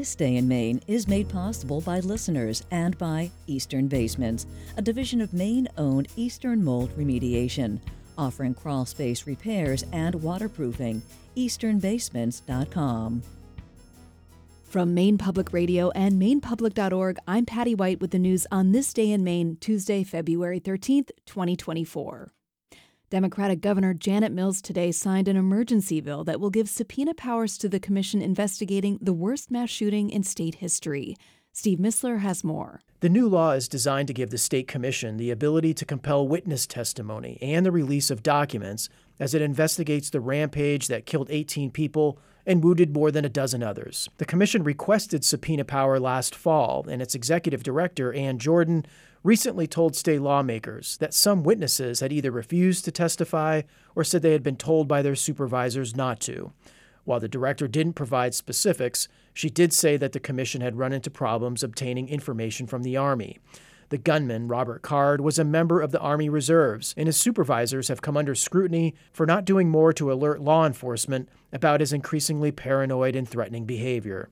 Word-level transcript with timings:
This 0.00 0.14
Day 0.14 0.36
in 0.36 0.48
Maine 0.48 0.80
is 0.86 1.06
made 1.06 1.28
possible 1.28 1.82
by 1.82 2.00
listeners 2.00 2.64
and 2.70 2.96
by 2.96 3.30
Eastern 3.46 3.86
Basements, 3.86 4.46
a 4.78 4.80
division 4.80 5.20
of 5.20 5.34
Maine 5.34 5.68
owned 5.76 6.08
Eastern 6.16 6.64
Mold 6.64 6.96
Remediation, 6.96 7.78
offering 8.16 8.54
crawl 8.54 8.86
space 8.86 9.26
repairs 9.26 9.84
and 9.92 10.14
waterproofing. 10.14 11.02
EasternBasements.com. 11.36 13.22
From 14.64 14.94
Maine 14.94 15.18
Public 15.18 15.52
Radio 15.52 15.90
and 15.90 16.14
MainePublic.org, 16.14 17.18
I'm 17.28 17.44
Patty 17.44 17.74
White 17.74 18.00
with 18.00 18.12
the 18.12 18.18
news 18.18 18.46
on 18.50 18.72
this 18.72 18.94
day 18.94 19.12
in 19.12 19.22
Maine, 19.22 19.58
Tuesday, 19.60 20.02
February 20.02 20.60
13th, 20.60 21.10
2024. 21.26 22.32
Democratic 23.10 23.60
Governor 23.60 23.92
Janet 23.92 24.30
Mills 24.30 24.62
today 24.62 24.92
signed 24.92 25.26
an 25.26 25.36
emergency 25.36 26.00
bill 26.00 26.22
that 26.22 26.38
will 26.38 26.48
give 26.48 26.68
subpoena 26.68 27.12
powers 27.12 27.58
to 27.58 27.68
the 27.68 27.80
commission 27.80 28.22
investigating 28.22 29.00
the 29.02 29.12
worst 29.12 29.50
mass 29.50 29.68
shooting 29.68 30.10
in 30.10 30.22
state 30.22 30.54
history. 30.54 31.16
Steve 31.52 31.80
Mistler 31.80 32.20
has 32.20 32.44
more. 32.44 32.82
The 33.00 33.08
new 33.08 33.28
law 33.28 33.50
is 33.50 33.66
designed 33.66 34.06
to 34.06 34.14
give 34.14 34.30
the 34.30 34.38
state 34.38 34.68
commission 34.68 35.16
the 35.16 35.32
ability 35.32 35.74
to 35.74 35.84
compel 35.84 36.28
witness 36.28 36.68
testimony 36.68 37.36
and 37.42 37.66
the 37.66 37.72
release 37.72 38.12
of 38.12 38.22
documents 38.22 38.88
as 39.18 39.34
it 39.34 39.42
investigates 39.42 40.10
the 40.10 40.20
rampage 40.20 40.86
that 40.86 41.04
killed 41.04 41.26
18 41.30 41.72
people 41.72 42.16
and 42.46 42.62
wounded 42.62 42.94
more 42.94 43.10
than 43.10 43.24
a 43.24 43.28
dozen 43.28 43.60
others. 43.60 44.08
The 44.18 44.24
commission 44.24 44.62
requested 44.62 45.24
subpoena 45.24 45.64
power 45.64 45.98
last 45.98 46.36
fall, 46.36 46.86
and 46.88 47.02
its 47.02 47.16
executive 47.16 47.64
director, 47.64 48.12
Ann 48.12 48.38
Jordan, 48.38 48.86
recently 49.22 49.66
told 49.66 49.94
state 49.94 50.20
lawmakers 50.20 50.96
that 50.98 51.14
some 51.14 51.42
witnesses 51.42 52.00
had 52.00 52.12
either 52.12 52.30
refused 52.30 52.84
to 52.84 52.90
testify 52.92 53.62
or 53.94 54.04
said 54.04 54.22
they 54.22 54.32
had 54.32 54.42
been 54.42 54.56
told 54.56 54.88
by 54.88 55.02
their 55.02 55.16
supervisors 55.16 55.96
not 55.96 56.20
to. 56.20 56.52
While 57.04 57.20
the 57.20 57.28
director 57.28 57.66
didn't 57.66 57.94
provide 57.94 58.34
specifics, 58.34 59.08
she 59.32 59.50
did 59.50 59.72
say 59.72 59.96
that 59.96 60.12
the 60.12 60.20
commission 60.20 60.60
had 60.60 60.78
run 60.78 60.92
into 60.92 61.10
problems 61.10 61.62
obtaining 61.62 62.08
information 62.08 62.66
from 62.66 62.82
the 62.82 62.96
Army. 62.96 63.38
The 63.90 63.98
gunman, 63.98 64.46
Robert 64.46 64.82
Card, 64.82 65.20
was 65.20 65.38
a 65.38 65.44
member 65.44 65.80
of 65.80 65.90
the 65.90 65.98
Army 65.98 66.28
Reserves, 66.28 66.94
and 66.96 67.08
his 67.08 67.16
supervisors 67.16 67.88
have 67.88 68.02
come 68.02 68.16
under 68.16 68.36
scrutiny 68.36 68.94
for 69.12 69.26
not 69.26 69.44
doing 69.44 69.68
more 69.68 69.92
to 69.94 70.12
alert 70.12 70.40
law 70.40 70.64
enforcement 70.64 71.28
about 71.52 71.80
his 71.80 71.92
increasingly 71.92 72.52
paranoid 72.52 73.16
and 73.16 73.28
threatening 73.28 73.64
behavior. 73.64 74.28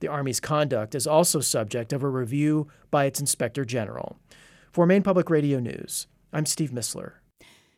The 0.00 0.08
Army's 0.08 0.40
conduct 0.40 0.94
is 0.94 1.06
also 1.06 1.40
subject 1.40 1.92
of 1.92 2.02
a 2.02 2.08
review 2.08 2.68
by 2.90 3.06
its 3.06 3.20
Inspector 3.20 3.64
General. 3.64 4.18
For 4.70 4.86
Maine 4.86 5.02
Public 5.02 5.30
Radio 5.30 5.58
News, 5.58 6.06
I'm 6.32 6.46
Steve 6.46 6.70
Mistler. 6.70 7.14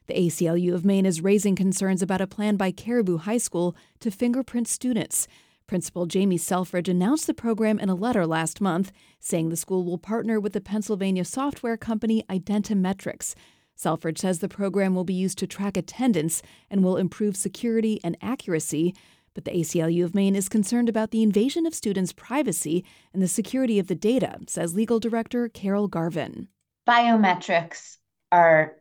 The 0.08 0.14
ACLU 0.14 0.74
of 0.74 0.84
Maine 0.84 1.06
is 1.06 1.20
raising 1.20 1.54
concerns 1.54 2.02
about 2.02 2.20
a 2.20 2.26
plan 2.26 2.56
by 2.56 2.72
Caribou 2.72 3.18
High 3.18 3.38
School 3.38 3.76
to 4.00 4.10
fingerprint 4.10 4.66
students. 4.66 5.28
Principal 5.66 6.06
Jamie 6.06 6.38
Selfridge 6.38 6.88
announced 6.88 7.26
the 7.26 7.34
program 7.34 7.78
in 7.78 7.90
a 7.90 7.94
letter 7.94 8.26
last 8.26 8.60
month, 8.60 8.90
saying 9.20 9.50
the 9.50 9.56
school 9.56 9.84
will 9.84 9.98
partner 9.98 10.40
with 10.40 10.54
the 10.54 10.62
Pennsylvania 10.62 11.26
software 11.26 11.76
company 11.76 12.24
Identimetrics. 12.30 13.34
Selfridge 13.76 14.18
says 14.18 14.38
the 14.38 14.48
program 14.48 14.94
will 14.94 15.04
be 15.04 15.14
used 15.14 15.38
to 15.38 15.46
track 15.46 15.76
attendance 15.76 16.42
and 16.70 16.82
will 16.82 16.96
improve 16.96 17.36
security 17.36 18.00
and 18.02 18.16
accuracy. 18.22 18.94
But 19.38 19.44
the 19.44 19.52
ACLU 19.52 20.02
of 20.02 20.16
Maine 20.16 20.34
is 20.34 20.48
concerned 20.48 20.88
about 20.88 21.12
the 21.12 21.22
invasion 21.22 21.64
of 21.64 21.72
students' 21.72 22.12
privacy 22.12 22.84
and 23.14 23.22
the 23.22 23.28
security 23.28 23.78
of 23.78 23.86
the 23.86 23.94
data, 23.94 24.40
says 24.48 24.74
legal 24.74 24.98
director 24.98 25.48
Carol 25.48 25.86
Garvan 25.86 26.48
biometrics 26.88 27.98
are 28.32 28.76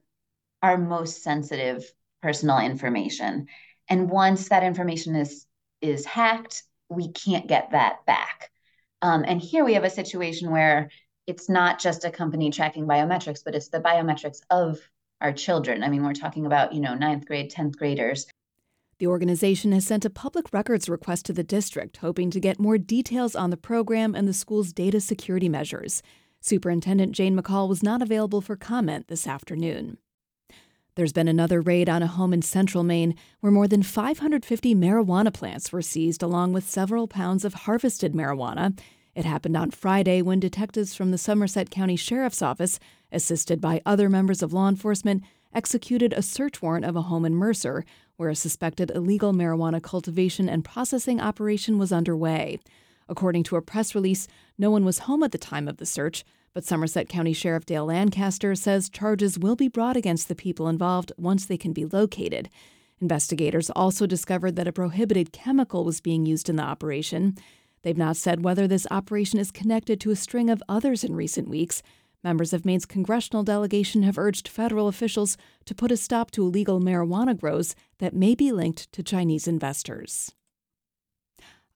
our 0.63 0.77
most 0.77 1.23
sensitive 1.23 1.83
personal 2.21 2.59
information. 2.59 3.47
And 3.89 4.09
once 4.09 4.49
that 4.49 4.63
information 4.63 5.15
is 5.15 5.45
is 5.81 6.05
hacked, 6.05 6.63
we 6.89 7.11
can't 7.11 7.47
get 7.47 7.71
that 7.71 8.05
back. 8.07 8.49
Um, 9.03 9.23
and 9.27 9.39
here 9.39 9.63
we 9.63 9.75
have 9.75 9.83
a 9.83 9.89
situation 9.89 10.49
where 10.49 10.89
it's 11.27 11.49
not 11.49 11.79
just 11.79 12.05
a 12.05 12.09
company 12.09 12.49
tracking 12.49 12.87
biometrics, 12.87 13.41
but 13.45 13.53
it's 13.53 13.67
the 13.67 13.81
biometrics 13.81 14.39
of 14.49 14.79
our 15.21 15.33
children. 15.33 15.83
I 15.83 15.89
mean, 15.89 16.03
we're 16.03 16.13
talking 16.13 16.47
about, 16.47 16.73
you 16.73 16.79
know, 16.79 16.95
ninth 16.95 17.27
grade, 17.27 17.51
10th 17.51 17.75
graders. 17.75 18.25
The 18.99 19.07
organization 19.07 19.73
has 19.73 19.85
sent 19.85 20.05
a 20.05 20.09
public 20.09 20.51
records 20.51 20.89
request 20.89 21.27
to 21.27 21.33
the 21.33 21.43
district, 21.43 21.97
hoping 21.97 22.31
to 22.31 22.39
get 22.39 22.59
more 22.59 22.79
details 22.79 23.35
on 23.35 23.51
the 23.51 23.57
program 23.57 24.15
and 24.15 24.27
the 24.27 24.33
school's 24.33 24.73
data 24.73 24.99
security 24.99 25.47
measures. 25.47 26.01
Superintendent 26.41 27.11
Jane 27.11 27.39
McCall 27.39 27.69
was 27.69 27.83
not 27.83 28.01
available 28.01 28.41
for 28.41 28.55
comment 28.55 29.07
this 29.07 29.27
afternoon. 29.27 29.99
There's 30.95 31.13
been 31.13 31.27
another 31.27 31.61
raid 31.61 31.89
on 31.89 32.01
a 32.01 32.07
home 32.07 32.33
in 32.33 32.41
central 32.41 32.83
Maine 32.83 33.13
where 33.39 33.51
more 33.51 33.67
than 33.67 33.83
550 33.83 34.73
marijuana 34.73 35.31
plants 35.31 35.71
were 35.71 35.83
seized, 35.83 36.23
along 36.23 36.53
with 36.53 36.67
several 36.67 37.07
pounds 37.07 37.45
of 37.45 37.53
harvested 37.53 38.13
marijuana. 38.13 38.79
It 39.13 39.25
happened 39.25 39.55
on 39.55 39.69
Friday 39.69 40.23
when 40.23 40.39
detectives 40.39 40.95
from 40.95 41.11
the 41.11 41.19
Somerset 41.19 41.69
County 41.69 41.97
Sheriff's 41.97 42.41
Office, 42.41 42.79
assisted 43.11 43.61
by 43.61 43.83
other 43.85 44.09
members 44.09 44.41
of 44.41 44.53
law 44.53 44.67
enforcement, 44.67 45.21
executed 45.53 46.13
a 46.13 46.21
search 46.21 46.61
warrant 46.61 46.85
of 46.85 46.95
a 46.95 47.03
home 47.03 47.25
in 47.25 47.35
Mercer 47.35 47.85
where 48.17 48.29
a 48.29 48.35
suspected 48.35 48.91
illegal 48.91 49.33
marijuana 49.33 49.81
cultivation 49.81 50.49
and 50.49 50.65
processing 50.65 51.21
operation 51.21 51.77
was 51.77 51.91
underway. 51.91 52.59
According 53.09 53.43
to 53.43 53.55
a 53.55 53.61
press 53.61 53.95
release, 53.95 54.27
no 54.57 54.69
one 54.69 54.83
was 54.83 54.99
home 54.99 55.23
at 55.23 55.31
the 55.31 55.37
time 55.37 55.67
of 55.67 55.77
the 55.77 55.85
search, 55.85 56.25
but 56.53 56.65
Somerset 56.65 57.07
County 57.07 57.33
Sheriff 57.33 57.65
Dale 57.65 57.85
Lancaster 57.85 58.55
says 58.55 58.89
charges 58.89 59.37
will 59.37 59.55
be 59.55 59.67
brought 59.67 59.95
against 59.95 60.27
the 60.27 60.35
people 60.35 60.67
involved 60.67 61.11
once 61.17 61.45
they 61.45 61.57
can 61.57 61.71
be 61.71 61.85
located. 61.85 62.49
Investigators 62.99 63.69
also 63.69 64.07
discovered 64.07 64.55
that 64.55 64.67
a 64.67 64.73
prohibited 64.73 65.31
chemical 65.31 65.85
was 65.85 66.01
being 66.01 66.25
used 66.25 66.49
in 66.49 66.55
the 66.55 66.63
operation. 66.63 67.37
They've 67.83 67.95
not 67.95 68.17
said 68.17 68.43
whether 68.43 68.67
this 68.67 68.87
operation 68.89 69.39
is 69.39 69.51
connected 69.51 70.01
to 70.01 70.11
a 70.11 70.15
string 70.15 70.49
of 70.49 70.63
others 70.67 71.03
in 71.03 71.15
recent 71.15 71.47
weeks. 71.47 71.83
Members 72.27 72.51
of 72.51 72.65
Maine's 72.65 72.85
congressional 72.85 73.41
delegation 73.41 74.03
have 74.03 74.17
urged 74.17 74.49
federal 74.49 74.89
officials 74.89 75.37
to 75.63 75.73
put 75.73 75.93
a 75.93 75.95
stop 75.95 76.29
to 76.31 76.43
illegal 76.43 76.81
marijuana 76.81 77.39
grows 77.39 77.73
that 77.99 78.13
may 78.13 78.35
be 78.35 78.51
linked 78.51 78.91
to 78.91 79.01
Chinese 79.01 79.47
investors. 79.47 80.33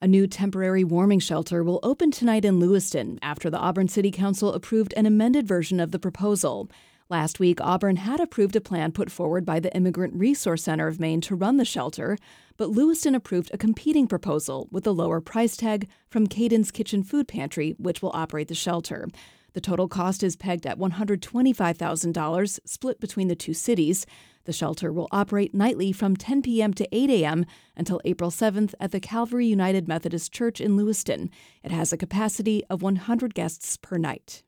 A 0.02 0.08
new 0.10 0.28
temporary 0.28 0.84
warming 0.84 1.22
shelter 1.22 1.64
will 1.64 1.80
open 1.84 2.12
tonight 2.12 2.44
in 2.44 2.60
Lewiston 2.60 3.18
after 3.22 3.50
the 3.50 3.60
Auburn 3.60 3.88
City 3.88 4.12
Council 4.12 4.52
approved 4.52 4.94
an 4.98 5.06
amended 5.06 5.48
version 5.48 5.80
of 5.80 5.92
the 5.92 6.00
proposal. 6.00 6.70
Last 7.10 7.40
week, 7.40 7.62
Auburn 7.62 7.96
had 7.96 8.20
approved 8.20 8.58
a 8.58 8.62
plan 8.62 8.92
put 8.92 9.10
forward 9.10 9.46
by 9.46 9.62
the 9.62 9.74
Immigrant 9.74 10.16
Resource 10.16 10.64
Center 10.64 10.90
of 10.90 11.00
Maine 11.00 11.22
to 11.22 11.36
run 11.36 11.56
the 11.56 11.64
shelter, 11.64 12.18
but 12.58 12.72
Lewiston 12.72 13.16
approved 13.16 13.52
a 13.54 13.58
competing 13.58 14.06
proposal 14.06 14.68
with 14.70 14.86
a 14.86 14.92
lower 14.92 15.22
price 15.22 15.56
tag 15.56 15.88
from 16.10 16.28
Caden's 16.28 16.72
Kitchen 16.72 17.04
Food 17.04 17.30
Pantry, 17.30 17.74
which 17.78 18.02
will 18.02 18.12
operate 18.14 18.50
the 18.50 18.54
shelter. 18.54 19.08
The 19.54 19.62
total 19.62 19.88
cost 19.88 20.24
is 20.24 20.36
pegged 20.36 20.66
at 20.66 20.80
$125,000, 20.80 22.60
split 22.66 23.00
between 23.00 23.28
the 23.28 23.36
two 23.36 23.54
cities. 23.54 24.06
The 24.46 24.54
shelter 24.54 24.92
will 24.92 25.10
operate 25.12 25.54
nightly 25.54 25.92
from 25.92 26.16
10 26.16 26.42
p.m. 26.42 26.74
to 26.76 26.88
8 26.96 27.10
a.m. 27.10 27.46
until 27.76 28.02
April 28.06 28.32
7th 28.32 28.74
at 28.80 28.92
the 28.92 29.00
Calvary 29.00 29.46
United 29.46 29.88
Methodist 29.88 30.32
Church 30.32 30.62
in 30.62 30.78
Lewiston. 30.78 31.30
It 31.64 31.72
has 31.72 31.92
a 31.92 31.98
capacity 31.98 32.64
of 32.70 32.82
100 32.82 33.36
guests 33.36 33.78
per 33.78 33.98
night. 33.98 34.44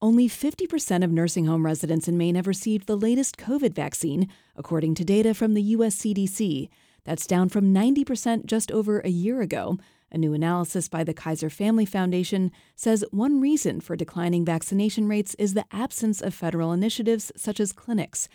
Only 0.00 0.28
50% 0.28 1.02
of 1.02 1.10
nursing 1.10 1.46
home 1.46 1.64
residents 1.64 2.08
in 2.08 2.18
Maine 2.18 2.34
have 2.34 2.46
received 2.46 2.86
the 2.86 2.96
latest 2.96 3.38
COVID 3.38 3.74
vaccine, 3.74 4.28
according 4.54 4.94
to 4.96 5.04
data 5.04 5.34
from 5.34 5.54
the 5.54 5.62
U.S. 5.62 5.96
CDC. 5.96 6.68
That's 7.04 7.26
down 7.26 7.48
from 7.48 7.74
90% 7.74 8.46
just 8.46 8.70
over 8.72 9.00
a 9.00 9.08
year 9.08 9.40
ago. 9.40 9.78
A 10.12 10.18
new 10.18 10.32
analysis 10.32 10.88
by 10.88 11.02
the 11.04 11.14
Kaiser 11.14 11.50
Family 11.50 11.84
Foundation 11.84 12.52
says 12.76 13.04
one 13.10 13.40
reason 13.40 13.80
for 13.80 13.96
declining 13.96 14.44
vaccination 14.44 15.08
rates 15.08 15.34
is 15.36 15.54
the 15.54 15.64
absence 15.72 16.20
of 16.20 16.34
federal 16.34 16.72
initiatives 16.72 17.32
such 17.36 17.58
as 17.58 17.72
clinics. 17.72 18.28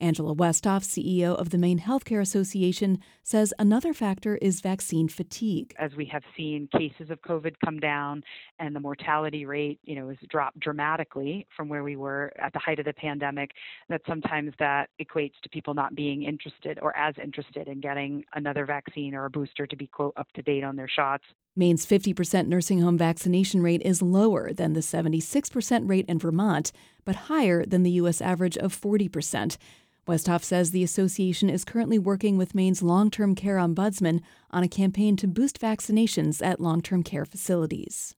Angela 0.00 0.34
Westhoff, 0.34 0.84
CEO 0.84 1.34
of 1.34 1.50
the 1.50 1.58
Maine 1.58 1.80
Healthcare 1.80 2.20
Association, 2.20 2.98
says 3.22 3.54
another 3.58 3.94
factor 3.94 4.36
is 4.36 4.60
vaccine 4.60 5.08
fatigue. 5.08 5.74
As 5.78 5.94
we 5.96 6.04
have 6.06 6.22
seen 6.36 6.68
cases 6.76 7.10
of 7.10 7.20
COVID 7.22 7.54
come 7.64 7.78
down 7.78 8.22
and 8.58 8.76
the 8.76 8.80
mortality 8.80 9.46
rate, 9.46 9.80
you 9.84 9.94
know, 9.94 10.08
has 10.08 10.18
dropped 10.28 10.60
dramatically 10.60 11.46
from 11.56 11.68
where 11.68 11.82
we 11.82 11.96
were 11.96 12.32
at 12.38 12.52
the 12.52 12.58
height 12.58 12.78
of 12.78 12.84
the 12.84 12.92
pandemic, 12.92 13.52
that 13.88 14.02
sometimes 14.06 14.52
that 14.58 14.90
equates 15.00 15.34
to 15.42 15.48
people 15.48 15.74
not 15.74 15.94
being 15.94 16.24
interested 16.24 16.78
or 16.82 16.96
as 16.96 17.14
interested 17.22 17.66
in 17.66 17.80
getting 17.80 18.24
another 18.34 18.66
vaccine 18.66 19.14
or 19.14 19.24
a 19.24 19.30
booster 19.30 19.66
to 19.66 19.76
be 19.76 19.86
quote 19.86 20.14
up 20.16 20.30
to 20.32 20.42
date 20.42 20.64
on 20.64 20.76
their 20.76 20.88
shots. 20.88 21.24
Maine's 21.58 21.86
50% 21.86 22.48
nursing 22.48 22.80
home 22.80 22.98
vaccination 22.98 23.62
rate 23.62 23.80
is 23.82 24.02
lower 24.02 24.52
than 24.52 24.74
the 24.74 24.80
76% 24.80 25.88
rate 25.88 26.04
in 26.06 26.18
Vermont, 26.18 26.70
but 27.06 27.16
higher 27.16 27.64
than 27.64 27.82
the 27.82 27.92
U.S. 27.92 28.20
average 28.20 28.58
of 28.58 28.78
40%. 28.78 29.56
Westhoff 30.06 30.44
says 30.44 30.70
the 30.70 30.84
association 30.84 31.50
is 31.50 31.64
currently 31.64 31.98
working 31.98 32.38
with 32.38 32.54
Maine's 32.54 32.82
long 32.82 33.10
term 33.10 33.34
care 33.34 33.56
ombudsman 33.56 34.20
on 34.52 34.62
a 34.62 34.68
campaign 34.68 35.16
to 35.16 35.26
boost 35.26 35.60
vaccinations 35.60 36.44
at 36.44 36.60
long 36.60 36.80
term 36.80 37.02
care 37.02 37.24
facilities. 37.24 38.14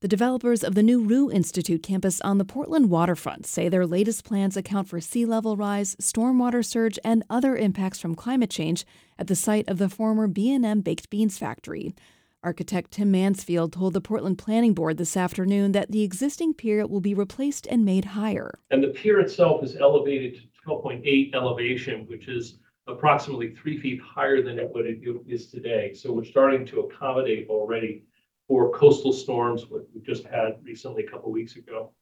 The 0.00 0.08
developers 0.08 0.62
of 0.62 0.74
the 0.74 0.82
new 0.82 1.02
Roux 1.02 1.30
Institute 1.30 1.82
campus 1.82 2.20
on 2.20 2.38
the 2.38 2.44
Portland 2.44 2.90
waterfront 2.90 3.46
say 3.46 3.68
their 3.68 3.86
latest 3.86 4.24
plans 4.24 4.56
account 4.56 4.88
for 4.88 5.00
sea 5.00 5.24
level 5.24 5.56
rise, 5.56 5.94
stormwater 5.96 6.64
surge, 6.64 6.98
and 7.04 7.22
other 7.30 7.56
impacts 7.56 8.00
from 8.00 8.14
climate 8.14 8.50
change 8.50 8.84
at 9.18 9.28
the 9.28 9.36
site 9.36 9.68
of 9.68 9.78
the 9.78 9.88
former 9.88 10.26
B&M 10.26 10.80
Baked 10.80 11.08
Beans 11.08 11.38
factory. 11.38 11.94
Architect 12.42 12.92
Tim 12.92 13.10
Mansfield 13.10 13.72
told 13.72 13.94
the 13.94 14.00
Portland 14.00 14.38
Planning 14.38 14.74
Board 14.74 14.98
this 14.98 15.16
afternoon 15.16 15.72
that 15.72 15.90
the 15.90 16.02
existing 16.02 16.52
pier 16.52 16.86
will 16.86 17.00
be 17.00 17.14
replaced 17.14 17.66
and 17.68 17.84
made 17.84 18.04
higher. 18.04 18.58
And 18.70 18.82
the 18.82 18.88
pier 18.88 19.18
itself 19.18 19.64
is 19.64 19.76
elevated 19.76 20.42
12.8 20.66 21.34
elevation, 21.34 22.06
which 22.06 22.28
is 22.28 22.58
approximately 22.86 23.50
three 23.50 23.80
feet 23.80 24.00
higher 24.00 24.42
than 24.42 24.58
it 24.58 24.68
what 24.70 24.86
it 24.86 25.00
is 25.26 25.48
today. 25.48 25.92
So 25.94 26.12
we're 26.12 26.24
starting 26.24 26.64
to 26.66 26.80
accommodate 26.80 27.48
already 27.48 28.04
for 28.48 28.70
coastal 28.72 29.12
storms, 29.12 29.66
what 29.68 29.86
we 29.94 30.00
just 30.00 30.24
had 30.24 30.58
recently 30.62 31.04
a 31.04 31.10
couple 31.10 31.32
weeks 31.32 31.56
ago. 31.56 31.92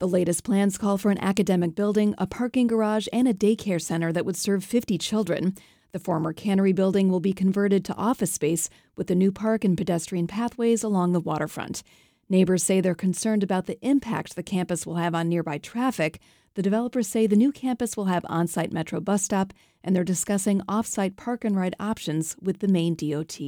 The 0.00 0.08
latest 0.08 0.44
plans 0.44 0.76
call 0.76 0.98
for 0.98 1.10
an 1.10 1.18
academic 1.18 1.74
building, 1.74 2.14
a 2.18 2.26
parking 2.26 2.66
garage, 2.66 3.06
and 3.12 3.26
a 3.26 3.32
daycare 3.32 3.80
center 3.80 4.12
that 4.12 4.26
would 4.26 4.36
serve 4.36 4.64
50 4.64 4.98
children. 4.98 5.54
The 5.92 5.98
former 5.98 6.32
cannery 6.32 6.72
building 6.72 7.08
will 7.08 7.20
be 7.20 7.32
converted 7.32 7.84
to 7.86 7.94
office 7.94 8.32
space 8.32 8.68
with 8.96 9.10
a 9.10 9.14
new 9.14 9.30
park 9.30 9.64
and 9.64 9.78
pedestrian 9.78 10.26
pathways 10.26 10.82
along 10.82 11.12
the 11.12 11.20
waterfront. 11.20 11.82
Neighbors 12.28 12.64
say 12.64 12.80
they're 12.80 12.94
concerned 12.94 13.42
about 13.42 13.66
the 13.66 13.78
impact 13.86 14.34
the 14.34 14.42
campus 14.42 14.84
will 14.84 14.96
have 14.96 15.14
on 15.14 15.28
nearby 15.28 15.58
traffic. 15.58 16.20
The 16.54 16.62
developers 16.62 17.08
say 17.08 17.26
the 17.26 17.34
new 17.34 17.50
campus 17.50 17.96
will 17.96 18.04
have 18.04 18.24
on 18.28 18.46
site 18.46 18.72
metro 18.72 19.00
bus 19.00 19.24
stop, 19.24 19.52
and 19.82 19.94
they're 19.94 20.04
discussing 20.04 20.62
off 20.68 20.86
site 20.86 21.16
park 21.16 21.44
and 21.44 21.56
ride 21.56 21.74
options 21.80 22.36
with 22.40 22.60
the 22.60 22.68
Maine 22.68 22.94
DOT. 22.94 23.38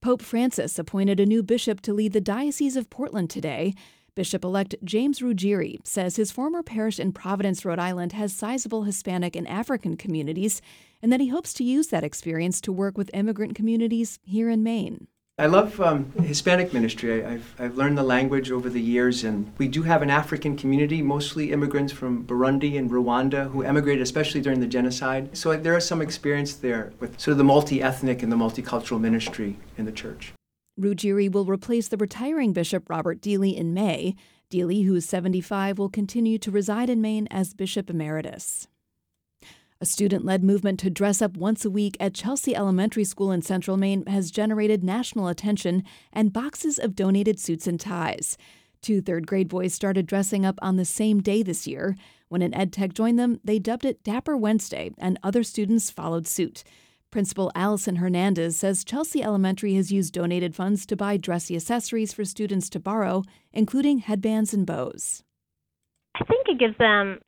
Pope 0.00 0.22
Francis 0.22 0.78
appointed 0.78 1.18
a 1.18 1.26
new 1.26 1.42
bishop 1.42 1.80
to 1.82 1.92
lead 1.92 2.12
the 2.12 2.20
Diocese 2.20 2.76
of 2.76 2.88
Portland 2.88 3.30
today. 3.30 3.74
Bishop 4.14 4.44
elect 4.44 4.74
James 4.84 5.20
Ruggieri 5.20 5.78
says 5.84 6.16
his 6.16 6.30
former 6.30 6.62
parish 6.62 6.98
in 6.98 7.12
Providence, 7.12 7.64
Rhode 7.64 7.78
Island 7.78 8.12
has 8.12 8.32
sizable 8.32 8.84
Hispanic 8.84 9.34
and 9.34 9.46
African 9.48 9.96
communities, 9.96 10.62
and 11.02 11.12
that 11.12 11.20
he 11.20 11.28
hopes 11.28 11.52
to 11.54 11.64
use 11.64 11.88
that 11.88 12.04
experience 12.04 12.60
to 12.60 12.72
work 12.72 12.96
with 12.96 13.10
immigrant 13.12 13.54
communities 13.54 14.18
here 14.22 14.48
in 14.48 14.62
Maine. 14.62 15.08
I 15.40 15.46
love 15.46 15.80
um, 15.80 16.12
Hispanic 16.22 16.74
ministry. 16.74 17.24
I, 17.24 17.30
have 17.30 17.54
I've 17.58 17.76
learned 17.78 17.96
the 17.96 18.02
language 18.02 18.50
over 18.50 18.68
the 18.68 18.80
years, 18.80 19.24
and 19.24 19.50
we 19.56 19.68
do 19.68 19.84
have 19.84 20.02
an 20.02 20.10
African 20.10 20.54
community, 20.54 21.00
mostly 21.00 21.50
immigrants 21.50 21.94
from 21.94 22.26
Burundi 22.26 22.78
and 22.78 22.90
Rwanda 22.90 23.50
who 23.50 23.62
emigrated, 23.62 24.02
especially 24.02 24.42
during 24.42 24.60
the 24.60 24.66
genocide. 24.66 25.34
So 25.34 25.56
there 25.56 25.74
is 25.78 25.86
some 25.86 26.02
experience 26.02 26.52
there 26.52 26.92
with 27.00 27.18
sort 27.18 27.32
of 27.32 27.38
the 27.38 27.44
multi 27.44 27.82
ethnic 27.82 28.22
and 28.22 28.30
the 28.30 28.36
multicultural 28.36 29.00
ministry 29.00 29.56
in 29.78 29.86
the 29.86 29.92
church. 29.92 30.34
Ruggieri 30.78 31.32
will 31.32 31.46
replace 31.46 31.88
the 31.88 31.96
retiring 31.96 32.52
Bishop 32.52 32.90
Robert 32.90 33.22
Deeley 33.22 33.56
in 33.56 33.72
May. 33.72 34.16
Deeley, 34.50 34.84
who 34.84 34.94
is 34.96 35.08
75, 35.08 35.78
will 35.78 35.88
continue 35.88 36.36
to 36.36 36.50
reside 36.50 36.90
in 36.90 37.00
Maine 37.00 37.26
as 37.30 37.54
Bishop 37.54 37.88
Emeritus. 37.88 38.68
A 39.82 39.86
student 39.86 40.26
led 40.26 40.44
movement 40.44 40.78
to 40.80 40.90
dress 40.90 41.22
up 41.22 41.38
once 41.38 41.64
a 41.64 41.70
week 41.70 41.96
at 41.98 42.12
Chelsea 42.12 42.54
Elementary 42.54 43.02
School 43.02 43.32
in 43.32 43.40
central 43.40 43.78
Maine 43.78 44.04
has 44.04 44.30
generated 44.30 44.84
national 44.84 45.26
attention 45.26 45.84
and 46.12 46.34
boxes 46.34 46.78
of 46.78 46.94
donated 46.94 47.40
suits 47.40 47.66
and 47.66 47.80
ties. 47.80 48.36
Two 48.82 49.00
third 49.00 49.26
grade 49.26 49.48
boys 49.48 49.72
started 49.72 50.04
dressing 50.04 50.44
up 50.44 50.58
on 50.60 50.76
the 50.76 50.84
same 50.84 51.22
day 51.22 51.42
this 51.42 51.66
year. 51.66 51.96
When 52.28 52.42
an 52.42 52.52
ed 52.52 52.74
tech 52.74 52.92
joined 52.92 53.18
them, 53.18 53.40
they 53.42 53.58
dubbed 53.58 53.86
it 53.86 54.04
Dapper 54.04 54.36
Wednesday, 54.36 54.90
and 54.98 55.18
other 55.22 55.42
students 55.42 55.90
followed 55.90 56.26
suit. 56.26 56.62
Principal 57.10 57.50
Allison 57.54 57.96
Hernandez 57.96 58.58
says 58.58 58.84
Chelsea 58.84 59.22
Elementary 59.22 59.76
has 59.76 59.90
used 59.90 60.12
donated 60.12 60.54
funds 60.54 60.84
to 60.84 60.96
buy 60.96 61.16
dressy 61.16 61.56
accessories 61.56 62.12
for 62.12 62.26
students 62.26 62.68
to 62.68 62.80
borrow, 62.80 63.22
including 63.50 64.00
headbands 64.00 64.52
and 64.52 64.66
bows. 64.66 65.22
I 66.16 66.24
think 66.24 66.48
it 66.48 66.58
gives 66.58 66.76
them 66.76 67.18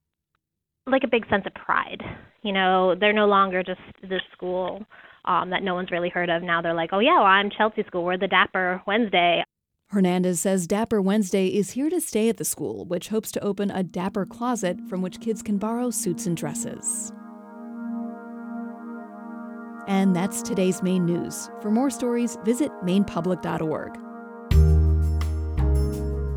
like 0.86 1.02
a 1.02 1.08
big 1.08 1.26
sense 1.30 1.44
of 1.46 1.54
pride. 1.54 2.02
You 2.42 2.52
know, 2.52 2.94
they're 2.98 3.12
no 3.12 3.26
longer 3.26 3.62
just 3.62 3.80
this 4.02 4.22
school 4.32 4.84
um, 5.24 5.50
that 5.50 5.62
no 5.62 5.74
one's 5.74 5.90
really 5.90 6.08
heard 6.08 6.28
of. 6.28 6.42
Now 6.42 6.60
they're 6.60 6.74
like, 6.74 6.90
oh, 6.92 6.98
yeah, 6.98 7.18
well, 7.18 7.26
I'm 7.26 7.50
Chelsea 7.50 7.84
School. 7.86 8.04
We're 8.04 8.18
the 8.18 8.28
Dapper 8.28 8.82
Wednesday. 8.86 9.44
Hernandez 9.90 10.40
says 10.40 10.66
Dapper 10.66 11.02
Wednesday 11.02 11.48
is 11.48 11.72
here 11.72 11.90
to 11.90 12.00
stay 12.00 12.28
at 12.28 12.38
the 12.38 12.44
school, 12.44 12.86
which 12.86 13.08
hopes 13.08 13.30
to 13.32 13.40
open 13.44 13.70
a 13.70 13.82
Dapper 13.82 14.24
closet 14.24 14.80
from 14.88 15.02
which 15.02 15.20
kids 15.20 15.42
can 15.42 15.58
borrow 15.58 15.90
suits 15.90 16.26
and 16.26 16.36
dresses. 16.36 17.12
And 19.86 20.16
that's 20.16 20.42
today's 20.42 20.82
main 20.82 21.04
news. 21.04 21.50
For 21.60 21.70
more 21.70 21.90
stories, 21.90 22.38
visit 22.44 22.70
mainepublic.org. 22.82 23.98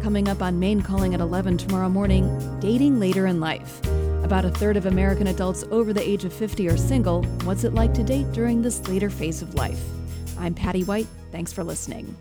Coming 0.04 0.28
up 0.28 0.42
on 0.42 0.60
Maine 0.60 0.82
Calling 0.82 1.14
at 1.14 1.22
11 1.22 1.58
tomorrow 1.58 1.90
morning, 1.90 2.60
dating 2.60 3.00
later 3.00 3.26
in 3.26 3.40
life. 3.40 3.82
About 4.26 4.44
a 4.44 4.50
third 4.50 4.76
of 4.76 4.88
American 4.88 5.28
adults 5.28 5.64
over 5.70 5.94
the 5.94 6.02
age 6.02 6.26
of 6.26 6.34
50 6.34 6.68
are 6.68 6.78
single. 6.78 7.22
What's 7.44 7.64
it 7.64 7.76
like 7.76 7.94
to 7.94 8.04
date 8.04 8.32
during 8.32 8.64
this 8.64 8.88
later 8.88 9.12
phase 9.12 9.44
of 9.44 9.54
life? 9.54 9.80
I'm 10.40 10.56
Patty 10.56 10.84
White. 10.84 11.06
Thanks 11.32 11.54
for 11.54 11.64
listening. 11.64 12.18